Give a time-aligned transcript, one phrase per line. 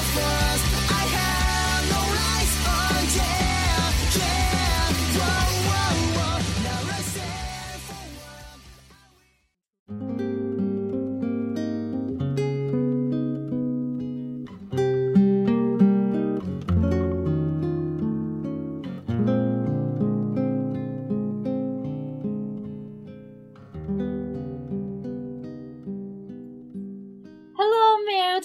[0.00, 0.97] Hello,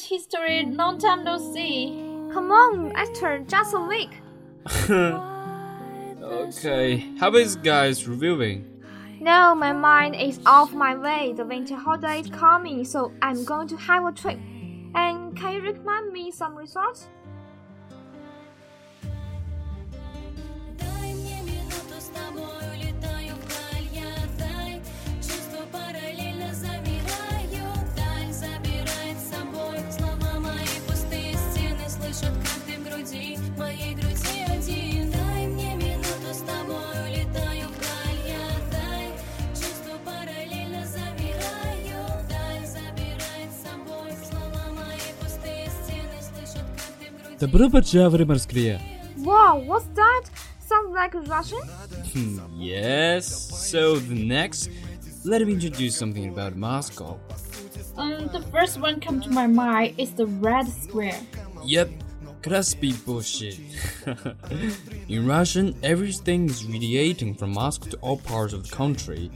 [0.04, 0.66] Mute History.
[0.66, 1.90] Long time no see.
[2.34, 4.22] Come on, Esther, just a week.
[6.24, 8.66] Okay, how is guys reviewing?
[9.20, 11.34] No, my mind is off my way.
[11.36, 14.40] The winter holiday is coming, so I'm going to have a trip.
[14.96, 17.10] And can you recommend me some resorts?
[47.43, 48.81] как ты в груди Добро пожаловать в Москве.
[49.19, 50.25] Wow, what's that?
[50.69, 51.61] Sounds like Russian?
[52.13, 53.27] Hmm, yes.
[53.27, 54.71] So the next,
[55.25, 57.19] let me introduce something about Moscow.
[57.97, 61.21] Um, the first one come to my mind is the Red Square.
[61.65, 61.91] Yep,
[62.43, 63.59] Kraspi bullshit.
[65.09, 69.31] In Russian, everything is radiating from Moscow to all parts of the country.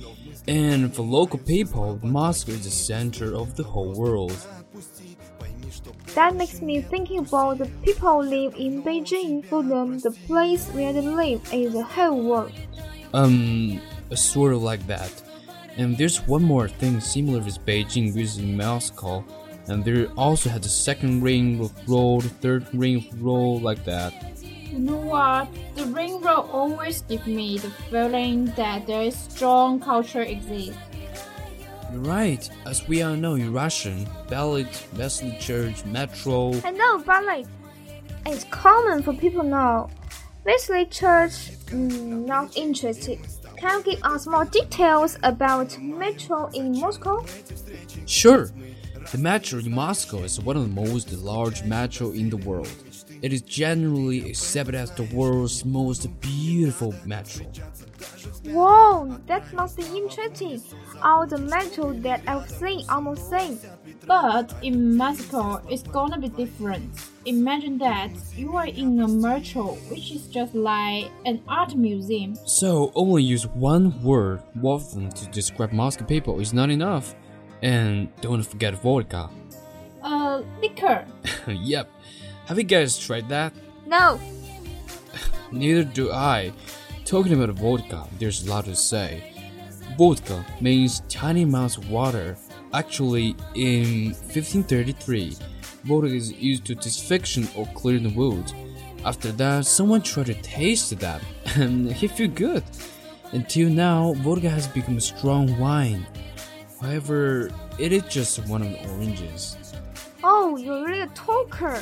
[0.47, 4.36] And for local people, Moscow is the center of the whole world.
[6.17, 9.45] That makes me thinking about the people live in Beijing.
[9.45, 12.53] For them, the place where they live is the whole world.
[13.13, 13.79] Um,
[14.16, 15.13] sort of like that.
[15.78, 19.23] And there's one more thing similar with Beijing with Moscow.
[19.67, 24.11] And there also has a second ring of road, third ring of road, like that.
[24.41, 25.47] You know what?
[25.75, 30.81] The ring road always give me the feeling that there is strong culture exists.
[31.91, 32.49] You're right.
[32.65, 34.67] As we all know in Russian, ballet,
[34.97, 36.53] Wesley Church, metro.
[36.63, 37.45] I know ballet.
[38.25, 39.89] It's common for people now.
[40.45, 43.19] Wesley Church, mm, not interested.
[43.57, 47.25] Can you give us more details about metro in Moscow?
[48.05, 48.49] Sure.
[49.11, 52.71] The metro in Moscow is one of the most large metro in the world.
[53.21, 57.45] It is generally accepted as the world's most beautiful metro.
[58.44, 60.62] Whoa, that must be interesting.
[61.02, 63.59] All the metro that I've seen almost same.
[64.06, 66.90] But in Moscow, it's gonna be different.
[67.25, 72.35] Imagine that you are in a metro, which is just like an art museum.
[72.46, 77.16] So only use one word, Wolfen, to describe Moscow people is not enough.
[77.62, 79.29] And don't forget vodka.
[80.02, 81.06] Uh, liquor.
[81.47, 81.90] yep.
[82.46, 83.52] Have you guys tried that?
[83.85, 84.20] No,
[85.52, 86.52] Neither do I.
[87.07, 89.23] Talking about vodka, there's a lot to say.
[89.97, 92.35] Vodka means tiny amounts of water.
[92.73, 95.37] Actually, in 1533,
[95.85, 98.53] vodka is used to disfiction or clear the wound.
[99.05, 101.21] After that, someone tried to taste that,
[101.55, 102.65] and he felt good.
[103.31, 106.05] Until now, vodka has become a strong wine.
[106.81, 109.55] However, it is just one of the oranges.
[110.25, 111.81] oh, you're really a talker.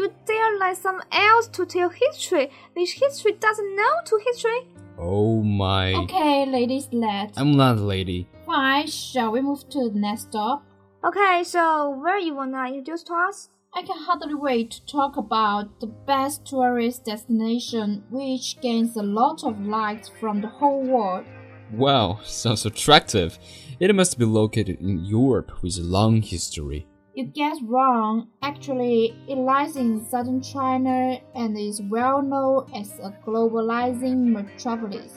[0.00, 4.60] You dare let some else to tell history, which history doesn't know to history?
[4.98, 5.92] Oh my.
[5.92, 7.36] Okay, ladies, let's.
[7.36, 8.26] I'm not a lady.
[8.46, 10.64] Fine, shall we move to the next stop?
[11.04, 13.50] Okay, so where you wanna introduce to us?
[13.74, 19.44] I can hardly wait to talk about the best tourist destination which gains a lot
[19.44, 21.26] of likes from the whole world.
[21.72, 23.38] Wow, sounds attractive.
[23.78, 26.86] It must be located in Europe with a long history.
[27.20, 28.28] You guessed wrong.
[28.40, 35.12] Actually, it lies in southern China and is well known as a globalizing metropolis.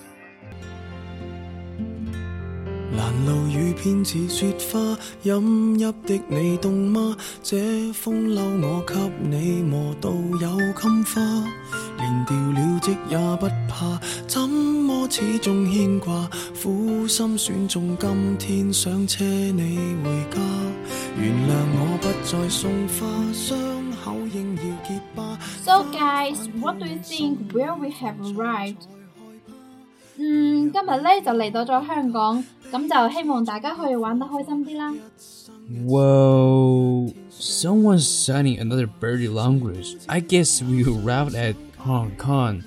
[2.96, 7.18] 蘭路雨偏似雪花，飲泣的你凍嗎？
[7.42, 11.22] 這風褸我給你磨到有襟花，
[11.98, 16.30] 連掉了職也不怕，怎麼始終牽掛？
[16.62, 20.40] 苦心選中今天想車你回家，
[21.20, 23.56] 原諒我不再送花，傷
[24.04, 25.40] 口應要結疤。
[25.66, 28.84] So guys, what do you think where we have arrived?
[30.16, 34.95] 嗯，今日咧就嚟到咗香港，咁就希望大家可以玩得开心啲啦。
[35.85, 39.97] Whoa, someone's signing another birdie language.
[40.09, 42.65] I guess we arrived at Hong Kong.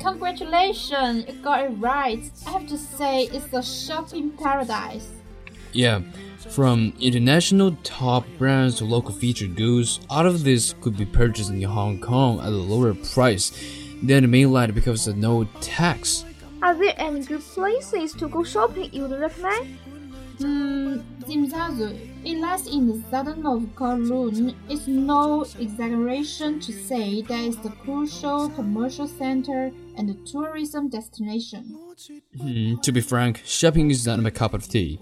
[0.00, 2.20] Congratulations, you got it right.
[2.46, 5.08] I have to say it's a shopping paradise.
[5.72, 6.00] Yeah,
[6.50, 11.62] from international top brands to local featured goods, all of this could be purchased in
[11.62, 13.50] Hong Kong at a lower price
[14.02, 16.24] than the mainland because of no tax.
[16.61, 19.77] Are there any good places to go shopping you would recommend?
[20.39, 24.55] Hmm, Tsim Sha Tsui, it lies in the southern of Kowloon.
[24.69, 31.77] It's no exaggeration to say that it's the crucial commercial center and the tourism destination.
[32.37, 34.99] Hmm, to be frank, shopping is not my cup of tea.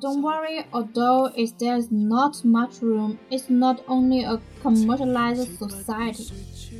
[0.00, 6.26] Don't worry, although it's, there's not much room, it's not only a commercialized society.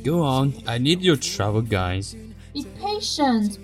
[0.03, 2.15] Go on, I need your travel guides.
[2.53, 3.57] Be patient.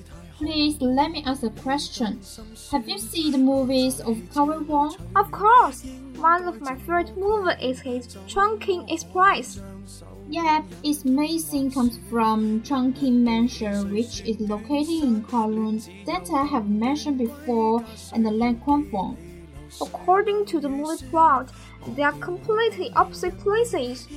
[0.46, 2.22] Please let me ask a question.
[2.72, 4.96] Have you seen the movies of Kar-wai Wong?
[5.16, 5.84] Of course,
[6.18, 9.60] one of my favorite movies is his Chungking Express.
[10.30, 16.46] Yep, its main scene comes from Chungking Mansion, which is located in Kowloon, that I
[16.46, 17.84] have mentioned before,
[18.14, 19.18] and the Lan Kwai Fong.
[19.82, 21.52] According to the movie plot,
[21.96, 24.08] they are completely opposite places.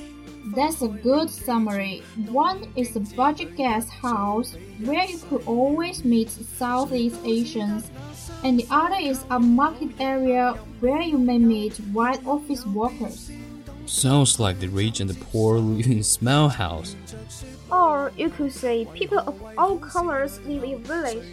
[0.45, 2.01] That's a good summary.
[2.29, 7.91] One is a budget guest house where you could always meet Southeast Asians,
[8.43, 13.31] and the other is a market area where you may meet white office workers.
[13.85, 16.95] Sounds like the rich and the poor live in small house.
[17.71, 21.25] Or you could say people of all colors live in a village.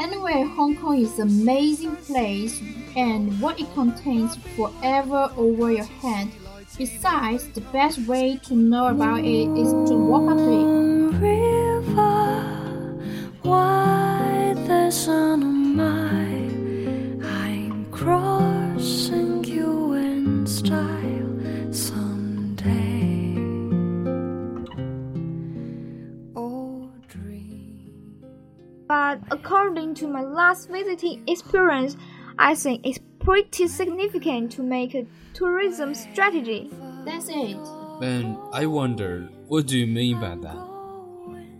[0.00, 2.60] Anyway, Hong Kong is an amazing place,
[2.96, 6.30] and what it contains forever over your head.
[6.80, 11.20] Besides, the best way to know about it is to walk up to it.
[11.20, 12.96] river
[13.42, 16.24] why there's on my
[17.22, 21.36] I'm crossing you in style
[21.70, 23.36] someday
[26.34, 26.90] oh
[28.88, 31.98] But according to my last visiting experience,
[32.42, 35.04] I think it's pretty significant to make a
[35.34, 36.70] tourism strategy.
[37.04, 37.58] That's it.
[38.02, 40.56] And I wonder, what do you mean by that?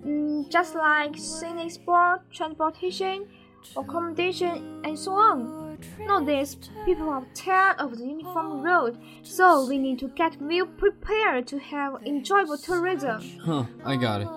[0.07, 3.29] Mm, just like scenic sport, transportation,
[3.77, 5.79] accommodation, and so on.
[5.99, 6.57] Nowadays,
[6.87, 11.59] people are tired of the uniform road, so we need to get well prepared to
[11.59, 13.21] have enjoyable tourism.
[13.45, 14.29] Huh, I got it.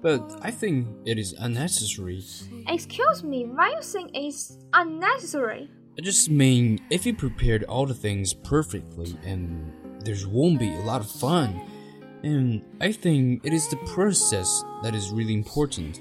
[0.00, 2.22] But I think it is unnecessary.
[2.68, 5.68] Excuse me, why you think it's unnecessary?
[5.98, 9.72] I just mean, if you prepared all the things perfectly, and
[10.04, 11.60] there won't be a lot of fun.
[12.22, 16.00] And I think it is the process that is really important.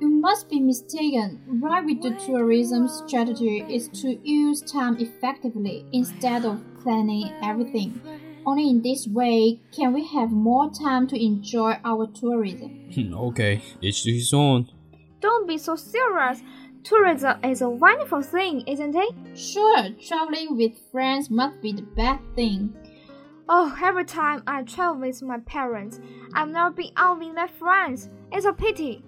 [0.00, 1.40] You must be mistaken.
[1.46, 8.00] Right with the tourism strategy is to use time effectively instead of planning everything.
[8.44, 12.90] Only in this way can we have more time to enjoy our tourism.
[12.92, 14.68] Hmm, okay, each to his own.
[15.20, 16.42] Don't be so serious.
[16.86, 19.12] Tourism is a wonderful thing, isn't it?
[19.36, 22.72] Sure, traveling with friends must be the best thing.
[23.48, 25.98] Oh, every time I travel with my parents,
[26.34, 28.08] I've never been out with their friends.
[28.30, 29.02] It's a pity.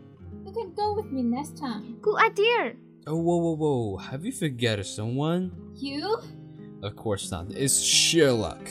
[0.45, 1.99] You can go with me next time.
[2.03, 2.73] Good idea.
[3.07, 5.53] Oh, whoa, whoa, whoa, have you forgotten someone?
[5.77, 6.19] You?
[6.83, 8.71] Of course not, it's Sherlock.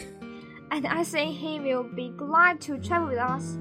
[0.70, 3.58] And I think he will be glad to travel with us.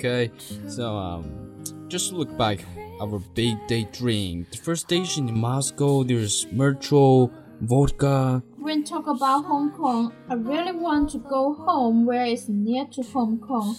[0.00, 0.32] Okay,
[0.66, 2.64] so, um, just look back.
[3.00, 4.50] Our big day drink.
[4.50, 7.30] The first station in Moscow, there's Metro,
[7.62, 8.42] vodka.
[8.58, 13.02] When talk about Hong Kong, I really want to go home where it's near to
[13.02, 13.74] Hong Kong.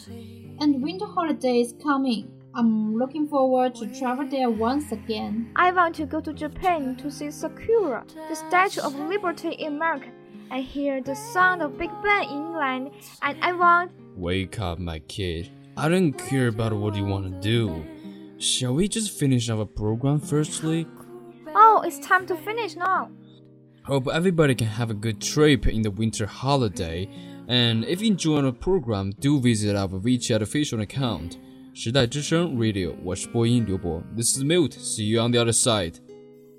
[0.60, 2.32] And winter holiday is coming.
[2.56, 5.52] I'm looking forward to travel there once again.
[5.56, 10.10] I want to go to Japan to see Sakura, the Statue of Liberty in America,
[10.50, 12.92] and hear the sound of Big Ben in England.
[13.22, 13.92] And I want.
[14.18, 15.52] Wake up, my kid.
[15.77, 17.85] I don't care about what you want to do.
[18.39, 20.87] Shall we just finish our program firstly?
[21.55, 23.09] Oh, it's time to finish now.
[23.85, 27.09] Hope everybody can have a good trip in the winter holiday.
[27.49, 31.39] And if you enjoy our program, do visit our WeChat official account.
[31.73, 34.03] 时代之声 Radio，我是播音刘博。
[34.17, 34.73] This is Mute.
[34.73, 35.97] See you on the other side.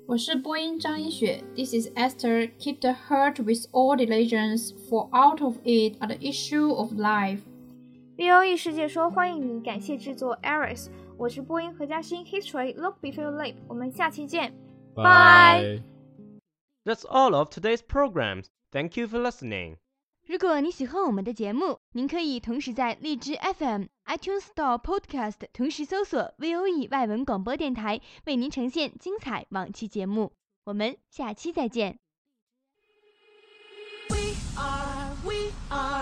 [0.06, 2.50] 我是播音张一雪，This is Esther.
[2.58, 7.40] Keep the heart with all diligence, for out of it are the issue of life.
[8.22, 10.88] VOE 世界说欢迎你，感谢制作 Aris。
[11.16, 13.54] 我是播音何嘉欣，History Look Before You Leap。
[13.68, 14.52] 我们下期见，
[14.94, 15.80] 拜。
[16.84, 18.46] That's all of today's programs.
[18.70, 19.76] Thank you for listening.
[20.26, 30.32] 如果你喜欢我们的节目，您可以同时在荔枝 FM、iTunes Store Podcast 同时搜索 VOE 外文广播电台，为您呈现精彩往期节目。
[30.64, 31.98] 我们下期再见。
[34.10, 36.01] We are, we are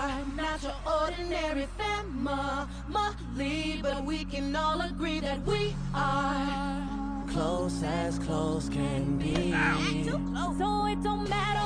[1.02, 9.34] ordinary family, but we can all agree that we are Close as close can be.
[10.04, 10.58] too close.
[10.58, 11.61] So it don't matter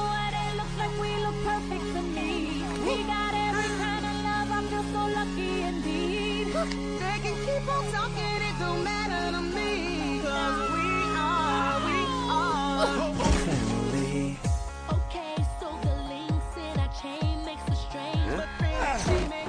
[19.07, 19.46] friendship makes